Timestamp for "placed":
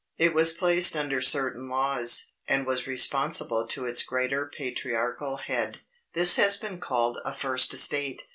0.53-0.95